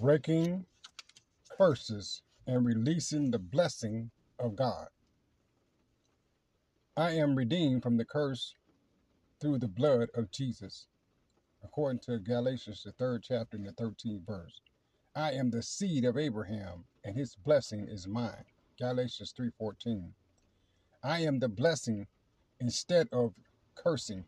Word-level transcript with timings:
breaking 0.00 0.64
curses 1.56 2.22
and 2.46 2.64
releasing 2.64 3.30
the 3.30 3.38
blessing 3.38 4.10
of 4.38 4.54
God. 4.54 4.86
I 6.96 7.12
am 7.12 7.34
redeemed 7.34 7.82
from 7.82 7.96
the 7.96 8.04
curse 8.04 8.54
through 9.40 9.58
the 9.58 9.68
blood 9.68 10.08
of 10.14 10.30
Jesus, 10.30 10.86
according 11.64 12.00
to 12.00 12.18
Galatians, 12.18 12.84
the 12.84 12.92
third 12.92 13.24
chapter 13.24 13.56
and 13.56 13.66
the 13.66 13.72
13th 13.72 14.24
verse. 14.24 14.60
I 15.16 15.32
am 15.32 15.50
the 15.50 15.62
seed 15.62 16.04
of 16.04 16.16
Abraham, 16.16 16.84
and 17.04 17.16
his 17.16 17.34
blessing 17.34 17.88
is 17.88 18.06
mine. 18.06 18.44
Galatians 18.78 19.32
3:14. 19.32 20.14
I 21.02 21.20
am 21.20 21.40
the 21.40 21.48
blessing 21.48 22.06
instead 22.60 23.08
of 23.12 23.34
cursing, 23.74 24.24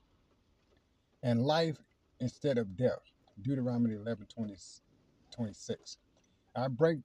and 1.23 1.45
life 1.45 1.79
instead 2.19 2.59
of 2.59 2.77
death. 2.77 3.03
Deuteronomy 3.41 3.95
11, 3.95 4.27
20, 4.27 4.57
26. 5.41 5.97
I 6.55 6.69
break 6.69 6.99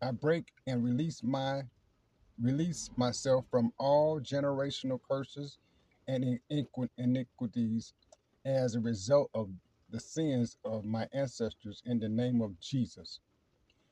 I 0.00 0.12
break 0.12 0.46
and 0.66 0.82
release 0.82 1.22
my 1.22 1.64
release 2.40 2.88
myself 2.96 3.44
from 3.50 3.70
all 3.78 4.18
generational 4.18 4.98
curses 5.06 5.58
and 6.08 6.40
iniquities 6.96 7.92
as 8.46 8.74
a 8.74 8.80
result 8.80 9.28
of 9.34 9.50
the 9.90 10.00
sins 10.00 10.56
of 10.64 10.86
my 10.86 11.06
ancestors 11.12 11.82
in 11.84 11.98
the 11.98 12.08
name 12.08 12.40
of 12.40 12.58
Jesus. 12.60 13.20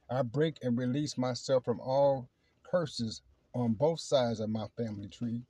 I 0.08 0.22
break 0.22 0.56
and 0.62 0.78
release 0.78 1.18
myself 1.18 1.66
from 1.66 1.78
all 1.78 2.30
curses 2.62 3.20
on 3.54 3.74
both 3.74 4.00
sides 4.00 4.40
of 4.40 4.48
my 4.48 4.66
family 4.78 5.08
tree. 5.08 5.42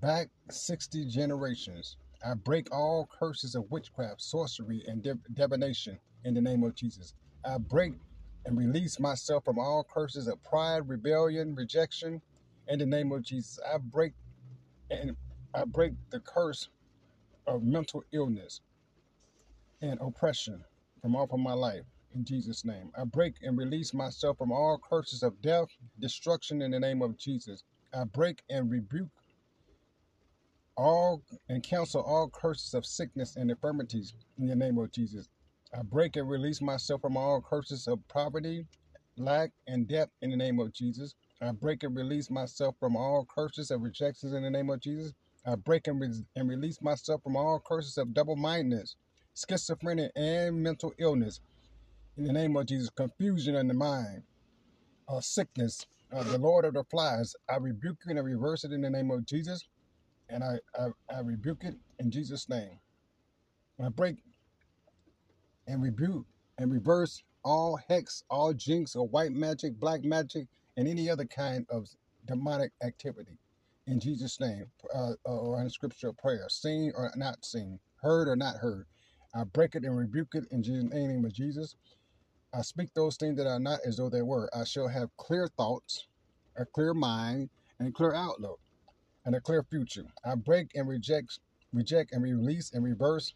Back 0.00 0.30
60 0.50 1.04
generations, 1.10 1.98
I 2.26 2.32
break 2.32 2.74
all 2.74 3.06
curses 3.06 3.54
of 3.54 3.70
witchcraft, 3.70 4.22
sorcery, 4.22 4.82
and 4.86 5.06
divination 5.34 5.98
in 6.24 6.34
the 6.34 6.40
name 6.40 6.62
of 6.64 6.74
Jesus. 6.74 7.14
I 7.44 7.58
break 7.58 7.94
and 8.44 8.56
release 8.56 8.98
myself 8.98 9.44
from 9.44 9.58
all 9.58 9.84
curses 9.84 10.26
of 10.26 10.42
pride, 10.42 10.88
rebellion, 10.88 11.54
rejection 11.54 12.20
in 12.68 12.78
the 12.78 12.86
name 12.86 13.12
of 13.12 13.22
Jesus. 13.22 13.58
I 13.72 13.78
break 13.78 14.12
and 14.90 15.16
I 15.54 15.64
break 15.64 15.92
the 16.10 16.20
curse 16.20 16.68
of 17.46 17.62
mental 17.62 18.04
illness 18.12 18.60
and 19.80 19.98
oppression 20.00 20.64
from 21.00 21.16
off 21.16 21.32
of 21.32 21.40
my 21.40 21.52
life 21.52 21.84
in 22.14 22.24
Jesus' 22.24 22.64
name. 22.64 22.90
I 22.96 23.04
break 23.04 23.34
and 23.42 23.58
release 23.58 23.92
myself 23.94 24.38
from 24.38 24.52
all 24.52 24.78
curses 24.78 25.22
of 25.22 25.40
death, 25.42 25.68
destruction 26.00 26.62
in 26.62 26.70
the 26.70 26.80
name 26.80 27.02
of 27.02 27.16
Jesus. 27.18 27.64
I 27.94 28.04
break 28.04 28.42
and 28.48 28.70
rebuke 28.70 29.08
all 30.76 31.22
and 31.48 31.62
cancel 31.62 32.02
all 32.02 32.28
curses 32.28 32.74
of 32.74 32.86
sickness 32.86 33.36
and 33.36 33.50
infirmities 33.50 34.14
in 34.38 34.46
the 34.46 34.56
name 34.56 34.78
of 34.78 34.90
Jesus. 34.92 35.28
I 35.72 35.82
break 35.82 36.16
and 36.16 36.28
release 36.28 36.60
myself 36.60 37.02
from 37.02 37.16
all 37.16 37.40
curses 37.40 37.86
of 37.88 38.06
poverty, 38.08 38.66
lack, 39.16 39.52
and 39.68 39.88
debt 39.88 40.10
in 40.20 40.30
the 40.30 40.36
name 40.36 40.58
of 40.58 40.72
Jesus. 40.72 41.14
I 41.40 41.52
break 41.52 41.84
and 41.84 41.96
release 41.96 42.30
myself 42.30 42.76
from 42.80 42.96
all 42.96 43.24
curses 43.24 43.70
of 43.70 43.82
rejections 43.82 44.32
in 44.32 44.42
the 44.42 44.50
name 44.50 44.70
of 44.70 44.80
Jesus. 44.80 45.14
I 45.46 45.54
break 45.56 45.86
and, 45.88 46.00
re- 46.00 46.26
and 46.36 46.48
release 46.48 46.82
myself 46.82 47.22
from 47.22 47.36
all 47.36 47.60
curses 47.60 47.98
of 47.98 48.14
double 48.14 48.36
mindedness, 48.36 48.96
schizophrenia, 49.36 50.10
and 50.16 50.62
mental 50.62 50.92
illness 50.98 51.40
in 52.16 52.24
the 52.24 52.32
name 52.32 52.56
of 52.56 52.66
Jesus. 52.66 52.90
Confusion 52.90 53.56
in 53.56 53.68
the 53.68 53.74
mind, 53.74 54.24
uh, 55.08 55.20
sickness, 55.20 55.86
uh, 56.12 56.24
the 56.24 56.38
Lord 56.38 56.64
of 56.64 56.74
the 56.74 56.84
flies. 56.84 57.34
I 57.50 57.56
rebuke 57.56 57.98
you 58.06 58.10
and 58.10 58.18
I 58.18 58.22
reverse 58.22 58.64
it 58.64 58.72
in 58.72 58.82
the 58.82 58.90
name 58.90 59.10
of 59.10 59.26
Jesus. 59.26 59.64
And 60.28 60.44
I, 60.44 60.58
I, 60.78 60.88
I 61.14 61.20
rebuke 61.20 61.64
it 61.64 61.76
in 61.98 62.10
Jesus' 62.10 62.48
name. 62.48 62.80
I 63.82 63.88
break 63.90 64.16
and 65.66 65.82
rebuke 65.82 66.26
and 66.58 66.72
reverse 66.72 67.22
all 67.44 67.78
hex, 67.88 68.24
all 68.30 68.52
jinx, 68.52 68.94
or 68.94 69.06
white 69.08 69.32
magic, 69.32 69.78
black 69.78 70.04
magic, 70.04 70.46
and 70.76 70.88
any 70.88 71.10
other 71.10 71.24
kind 71.24 71.66
of 71.70 71.88
demonic 72.26 72.72
activity. 72.82 73.38
In 73.86 73.98
Jesus' 73.98 74.38
name, 74.40 74.66
uh, 74.94 75.14
or 75.24 75.60
in 75.60 75.68
scriptural 75.68 76.14
prayer, 76.14 76.46
seen 76.48 76.92
or 76.94 77.10
not 77.16 77.44
seen, 77.44 77.80
heard 78.00 78.28
or 78.28 78.36
not 78.36 78.56
heard. 78.56 78.86
I 79.34 79.44
break 79.44 79.74
it 79.74 79.84
and 79.84 79.96
rebuke 79.96 80.34
it 80.34 80.44
in 80.50 80.62
the 80.62 80.84
name 80.84 81.24
of 81.24 81.32
Jesus. 81.32 81.74
I 82.54 82.62
speak 82.62 82.90
those 82.94 83.16
things 83.16 83.36
that 83.38 83.46
are 83.46 83.58
not 83.58 83.80
as 83.84 83.96
though 83.96 84.10
they 84.10 84.22
were. 84.22 84.50
I 84.54 84.64
shall 84.64 84.88
have 84.88 85.16
clear 85.16 85.48
thoughts, 85.56 86.06
a 86.56 86.64
clear 86.66 86.94
mind, 86.94 87.50
and 87.78 87.88
a 87.88 87.92
clear 87.92 88.14
outlook, 88.14 88.60
and 89.24 89.34
a 89.34 89.40
clear 89.40 89.64
future. 89.64 90.06
I 90.24 90.34
break 90.36 90.72
and 90.74 90.88
reject, 90.88 91.40
reject 91.72 92.12
and 92.12 92.22
release 92.22 92.72
and 92.72 92.84
reverse 92.84 93.34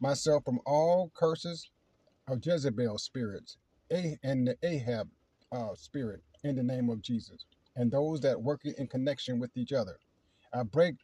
myself 0.00 0.44
from 0.44 0.60
all 0.66 1.10
curses 1.14 1.70
of 2.28 2.44
Jezebel 2.44 2.98
spirits 2.98 3.56
and 3.90 4.48
the 4.48 4.56
Ahab 4.62 5.08
uh, 5.52 5.74
spirit 5.74 6.22
in 6.44 6.56
the 6.56 6.62
name 6.62 6.90
of 6.90 7.02
Jesus, 7.02 7.44
and 7.76 7.90
those 7.90 8.20
that 8.20 8.40
work 8.40 8.62
in 8.64 8.86
connection 8.88 9.38
with 9.38 9.56
each 9.56 9.72
other. 9.72 9.98
I 10.52 10.62
break 10.64 10.96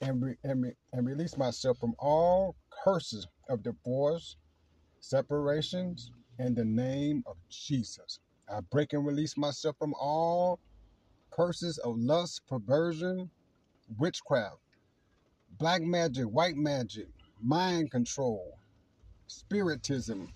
and, 0.00 0.22
re- 0.22 0.36
and, 0.44 0.62
re- 0.62 0.76
and 0.92 1.06
release 1.06 1.36
myself 1.36 1.78
from 1.78 1.94
all 1.98 2.54
curses 2.84 3.26
of 3.48 3.62
divorce, 3.62 4.36
separations, 5.00 6.10
in 6.38 6.54
the 6.54 6.64
name 6.64 7.22
of 7.26 7.36
Jesus. 7.48 8.20
I 8.48 8.60
break 8.60 8.92
and 8.92 9.06
release 9.06 9.36
myself 9.36 9.76
from 9.78 9.94
all 9.94 10.58
curses 11.30 11.78
of 11.78 11.96
lust, 11.98 12.42
perversion, 12.48 13.30
witchcraft, 13.98 14.58
black 15.58 15.82
magic, 15.82 16.24
white 16.26 16.56
magic, 16.56 17.08
mind 17.40 17.90
control, 17.90 18.58
spiritism, 19.26 20.32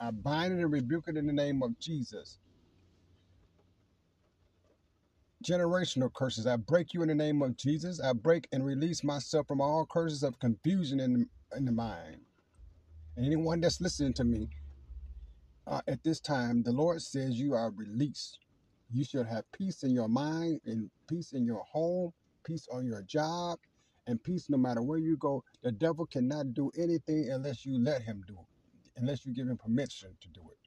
I 0.00 0.10
bind 0.12 0.54
it 0.54 0.62
and 0.62 0.72
rebuke 0.72 1.06
it 1.08 1.16
in 1.16 1.26
the 1.26 1.32
name 1.32 1.62
of 1.62 1.78
Jesus. 1.78 2.38
Generational 5.44 6.12
curses, 6.12 6.46
I 6.46 6.56
break 6.56 6.94
you 6.94 7.02
in 7.02 7.08
the 7.08 7.14
name 7.14 7.42
of 7.42 7.56
Jesus. 7.56 8.00
I 8.00 8.12
break 8.14 8.48
and 8.52 8.64
release 8.66 9.04
myself 9.04 9.48
from 9.48 9.60
all 9.60 9.86
curses 9.86 10.22
of 10.24 10.38
confusion 10.40 11.00
in 11.00 11.12
the, 11.14 11.56
in 11.56 11.66
the 11.66 11.72
mind. 11.72 12.22
And 13.16 13.26
anyone 13.26 13.60
that's 13.60 13.80
listening 13.80 14.14
to 14.14 14.24
me 14.24 14.50
uh, 15.66 15.82
at 15.88 16.04
this 16.04 16.20
time, 16.20 16.64
the 16.64 16.72
Lord 16.72 17.02
says 17.02 17.40
you 17.40 17.54
are 17.54 17.70
released. 17.72 18.38
You 18.90 19.04
should 19.04 19.26
have 19.26 19.50
peace 19.52 19.82
in 19.84 19.92
your 19.92 20.08
mind 20.08 20.60
and 20.66 20.90
peace 21.08 21.32
in 21.32 21.46
your 21.46 21.64
home, 21.64 22.12
peace 22.44 22.68
on 22.72 22.86
your 22.86 23.02
job, 23.02 23.58
and 24.06 24.22
peace 24.22 24.50
no 24.50 24.58
matter 24.58 24.82
where 24.82 24.98
you 24.98 25.16
go. 25.18 25.44
The 25.62 25.72
devil 25.72 26.06
cannot 26.06 26.54
do 26.54 26.70
anything 26.78 27.30
unless 27.32 27.66
you 27.66 27.78
let 27.82 28.02
him 28.02 28.24
do 28.28 28.34
it, 28.34 28.53
unless 28.96 29.26
you 29.26 29.32
give 29.32 29.48
him 29.48 29.56
permission 29.56 30.10
to 30.20 30.28
do 30.28 30.40
it. 30.50 30.58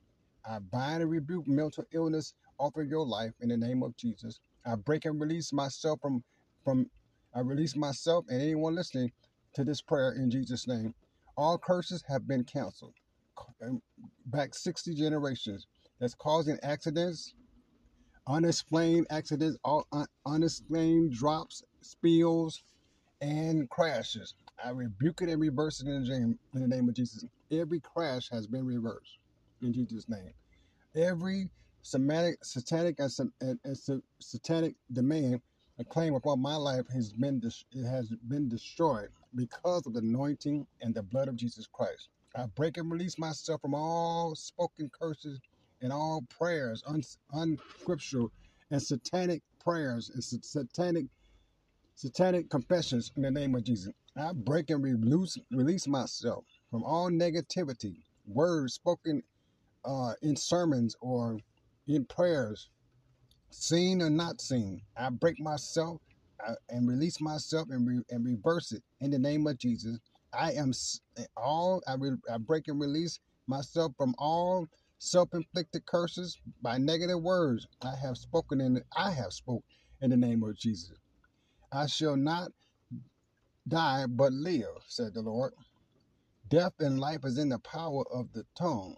I 0.50 0.60
bind 0.60 1.02
and 1.02 1.12
rebuke 1.12 1.48
mental 1.48 1.84
illness 1.94 2.34
off 2.58 2.76
of 2.78 2.88
your 2.88 3.06
life 3.06 3.34
in 3.42 3.50
the 3.50 3.58
name 3.58 3.84
of 3.84 3.96
Jesus. 3.98 4.40
I 4.66 4.76
break 4.76 5.06
and 5.06 5.20
release 5.20 5.54
myself 5.54 6.00
from 6.02 6.24
from 6.64 6.90
I 7.34 7.42
release 7.42 7.76
myself 7.76 8.26
and 8.30 8.42
anyone 8.42 8.76
listening 8.76 9.12
to 9.54 9.64
this 9.64 9.82
prayer 9.82 10.14
in 10.14 10.32
Jesus' 10.32 10.68
name. 10.68 10.94
All 11.38 11.58
curses 11.58 12.04
have 12.08 12.28
been 12.28 12.44
canceled. 12.44 12.94
Um, 13.62 13.82
back 14.26 14.56
60 14.56 14.96
generations 14.96 15.68
that's 16.00 16.16
causing 16.16 16.58
accidents, 16.64 17.34
unexplained 18.28 19.08
accidents, 19.12 19.58
all 19.64 19.86
un- 19.92 20.08
unexplained 20.26 21.14
drops, 21.14 21.64
spills, 21.82 22.64
and 23.22 23.70
crashes. 23.70 24.34
I 24.64 24.70
rebuke 24.72 25.22
it 25.22 25.30
and 25.30 25.42
reverse 25.42 25.82
it 25.82 25.88
in 25.88 26.04
the, 26.04 26.10
name, 26.10 26.40
in 26.54 26.62
the 26.62 26.68
name 26.68 26.90
of 26.90 26.96
Jesus. 26.96 27.26
Every 27.52 27.80
crash 27.80 28.30
has 28.30 28.48
been 28.48 28.66
reversed 28.66 29.20
in 29.62 29.74
Jesus' 29.74 30.10
name. 30.10 30.34
Every 30.96 31.50
somatic, 31.82 32.44
satanic, 32.44 33.00
and, 33.00 33.12
and, 33.42 33.60
and 33.64 34.04
satanic 34.20 34.76
demand 34.92 35.42
a 35.80 35.86
claim 35.86 36.16
upon 36.16 36.40
my 36.42 36.56
life 36.56 36.88
has 36.92 37.14
been 37.14 37.40
it 37.44 37.86
has 37.86 38.10
been 38.28 38.50
destroyed 38.50 39.10
because 39.36 39.86
of 39.86 39.94
the 39.94 40.00
anointing 40.00 40.66
and 40.82 40.96
the 40.96 41.04
blood 41.04 41.28
of 41.28 41.36
Jesus 41.36 41.68
Christ. 41.68 42.10
I 42.36 42.48
break 42.48 42.78
and 42.78 42.92
release 42.92 43.20
myself 43.20 43.62
from 43.62 43.76
all 43.76 44.34
spoken 44.36 44.90
curses 44.90 45.40
and 45.82 45.94
all 45.94 46.24
prayers, 46.30 46.84
un, 46.88 47.04
unscriptural 47.32 48.32
and 48.72 48.82
satanic 48.82 49.44
prayers 49.64 50.10
and 50.10 50.24
satanic 50.24 51.06
satanic 51.96 52.50
confessions 52.50 53.12
in 53.16 53.24
the 53.24 53.32
name 53.32 53.56
of 53.56 53.64
Jesus. 53.64 53.94
I 54.20 54.34
break 54.34 54.70
and 54.70 54.84
release, 54.84 55.38
release 55.52 55.88
myself 55.88 56.46
from 56.72 56.84
all 56.84 57.10
negativity, 57.10 57.98
words 58.28 58.76
spoken 58.76 59.24
uh, 59.86 60.14
in 60.22 60.36
sermons 60.36 60.96
or 61.02 61.40
in 61.88 62.06
prayers, 62.06 62.70
seen 63.52 64.02
or 64.02 64.10
not 64.10 64.42
seen. 64.42 64.82
I 64.98 65.10
break 65.10 65.40
myself 65.40 66.02
uh, 66.46 66.56
and 66.70 66.88
release 66.88 67.22
myself 67.22 67.70
and, 67.72 67.88
re- 67.88 68.06
and 68.10 68.26
reverse 68.26 68.72
it 68.72 68.84
in 69.02 69.12
the 69.12 69.20
name 69.20 69.48
of 69.48 69.58
Jesus. 69.58 70.00
I 70.34 70.54
am 70.54 70.74
all, 71.38 71.82
I, 71.88 71.96
re- 71.96 72.18
I 72.32 72.38
break 72.38 72.68
and 72.68 72.80
release 72.80 73.20
myself 73.48 73.94
from 73.98 74.16
all 74.18 74.68
self-inflicted 75.00 75.86
curses 75.86 76.40
by 76.62 76.78
negative 76.78 77.22
words 77.22 77.68
I 77.82 77.96
have 78.02 78.18
spoken 78.18 78.62
in, 78.62 78.82
I 78.98 79.12
have 79.12 79.34
spoke 79.34 79.64
in 80.02 80.12
the 80.12 80.18
name 80.18 80.44
of 80.44 80.58
Jesus. 80.58 80.98
I 81.72 81.88
shall 81.88 82.18
not 82.18 82.52
die 83.68 84.06
but 84.08 84.34
live, 84.34 84.84
said 84.88 85.14
the 85.14 85.22
Lord. 85.22 85.54
Death 86.50 86.74
and 86.80 87.00
life 87.00 87.26
is 87.26 87.38
in 87.38 87.50
the 87.50 87.60
power 87.60 88.04
of 88.12 88.34
the 88.34 88.46
tongue. 88.58 88.98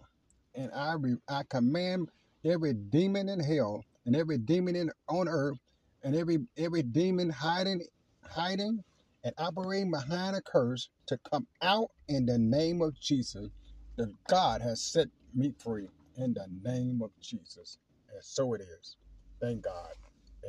And 0.54 0.72
I 0.74 0.94
re, 0.94 1.16
I 1.28 1.44
command 1.44 2.10
every 2.44 2.74
demon 2.74 3.28
in 3.28 3.40
hell 3.40 3.84
and 4.06 4.16
every 4.16 4.38
demon 4.38 4.76
in 4.76 4.90
on 5.08 5.28
earth 5.28 5.58
and 6.04 6.16
every 6.16 6.38
every 6.58 6.82
demon 6.82 7.30
hiding 7.30 7.82
hiding 8.24 8.84
and 9.24 9.34
operating 9.38 9.90
behind 9.90 10.36
a 10.36 10.42
curse 10.42 10.90
to 11.06 11.18
come 11.30 11.46
out 11.62 11.90
in 12.08 12.26
the 12.26 12.38
name 12.38 12.82
of 12.82 12.98
Jesus. 13.00 13.50
That 13.96 14.14
God 14.28 14.62
has 14.62 14.82
set 14.82 15.08
me 15.34 15.54
free 15.58 15.88
in 16.16 16.34
the 16.34 16.48
name 16.64 17.02
of 17.02 17.12
Jesus. 17.20 17.78
And 18.12 18.22
so 18.24 18.54
it 18.54 18.62
is. 18.62 18.96
Thank 19.40 19.62
God. 19.62 19.94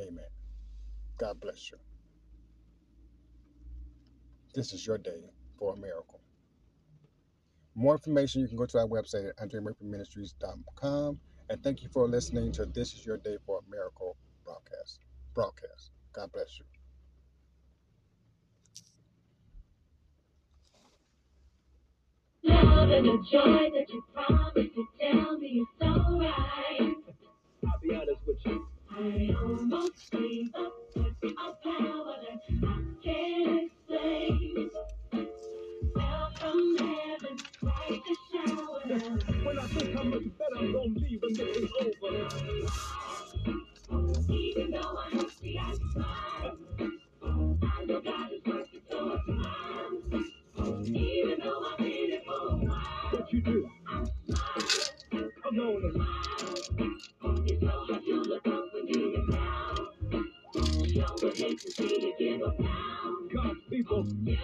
Amen. 0.00 0.24
God 1.18 1.40
bless 1.40 1.70
you. 1.70 1.78
This 4.54 4.72
is 4.72 4.86
your 4.86 4.98
day 4.98 5.30
for 5.58 5.72
a 5.72 5.76
miracle. 5.76 6.20
More 7.74 7.94
information, 7.94 8.42
you 8.42 8.48
can 8.48 8.58
go 8.58 8.66
to 8.66 8.78
our 8.78 8.86
website 8.86 9.30
at 9.30 9.36
andremurphyministries.com. 9.36 11.18
And 11.48 11.62
thank 11.62 11.82
you 11.82 11.88
for 11.88 12.06
listening 12.06 12.52
to 12.52 12.66
This 12.66 12.92
is 12.92 13.04
Your 13.06 13.16
Day 13.16 13.38
for 13.46 13.60
a 13.60 13.70
Miracle 13.70 14.16
broadcast. 14.44 15.00
Broadcast. 15.34 15.90
God 16.12 16.30
bless 16.32 16.58
you. 16.58 16.66
Love 22.44 22.90
and 22.90 23.06
the 23.06 23.24
joy 23.30 23.70
that 23.74 23.88
you 23.88 24.04
promised 24.12 24.74
to 24.74 24.86
tell 25.00 25.38
me 25.38 25.64
I 40.12 40.18
think 40.18 40.38
better 40.38 40.56
I'm 40.58 40.72
gonna 40.72 40.94
when 41.22 41.36
this 41.36 41.56
is 41.58 41.70
over. 41.80 42.70
Even 44.34 44.70
though 44.72 44.98
I 44.98 45.10
hurt 45.12 45.32
the 45.42 45.58
I 45.58 45.74
smile. 45.92 46.58
I 47.22 47.84
know 47.86 48.00
God 48.02 48.32
is 48.32 48.42
working 48.46 48.80
towards 48.90 49.26
tomorrow. 49.26 50.02
Even 50.86 51.40
though 51.42 51.64
I've 51.70 51.78
been 51.78 52.12
it 52.12 52.24
for 52.26 52.48
a 52.48 52.56
while. 52.56 53.10
What 53.12 53.32
you 53.32 53.42
do? 53.42 53.70
I'm 53.90 54.10
smiling. 54.26 55.32
Come 55.42 55.58
on 55.60 55.84
and 55.84 57.48
It's 57.48 57.62
so 57.62 57.68
hard 57.68 58.04
to 58.04 58.14
look 58.24 58.46
up 58.48 58.64
when 58.74 58.88
you 58.88 59.12
get 59.16 59.30
down. 59.32 59.88
Sure 60.92 61.20
would 61.22 61.36
hate 61.36 61.62
to 61.64 61.72
see 61.78 61.98
you 62.02 62.14
give 62.18 62.42
up 62.48 62.60
now. 62.60 63.16
God's 63.34 63.60
people. 63.70 64.06
You 64.24 64.38